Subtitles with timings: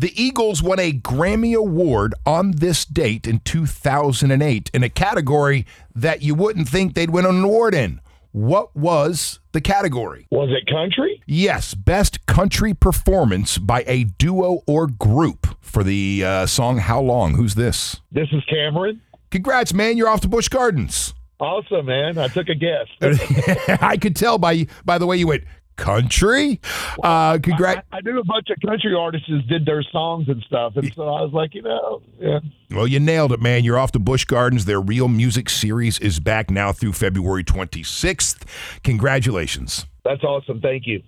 [0.00, 6.22] The Eagles won a Grammy Award on this date in 2008 in a category that
[6.22, 8.00] you wouldn't think they'd win an award in.
[8.32, 10.26] What was the category?
[10.30, 11.22] Was it country?
[11.26, 17.34] Yes, best country performance by a duo or group for the uh, song How Long?
[17.34, 18.00] Who's this?
[18.10, 19.02] This is Cameron.
[19.30, 19.98] Congrats, man.
[19.98, 21.12] You're off to Busch Gardens.
[21.40, 22.16] Awesome, man.
[22.16, 22.86] I took a guess.
[23.82, 25.44] I could tell by by the way you went
[25.80, 26.60] country.
[27.02, 27.86] Uh, congrats.
[27.92, 31.02] I, I knew a bunch of country artists did their songs and stuff, and so
[31.02, 32.40] I was like, you know, yeah.
[32.70, 33.64] Well, you nailed it, man.
[33.64, 34.66] You're off to Busch Gardens.
[34.66, 38.42] Their Real Music series is back now through February 26th.
[38.84, 39.86] Congratulations.
[40.04, 40.60] That's awesome.
[40.60, 41.02] Thank you.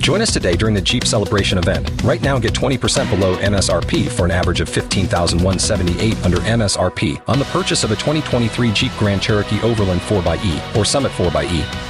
[0.00, 2.02] Join us today during the Jeep Celebration event.
[2.02, 7.44] Right now, get 20% below MSRP for an average of 15178 under MSRP on the
[7.46, 11.89] purchase of a 2023 Jeep Grand Cherokee Overland 4xE or Summit 4xE.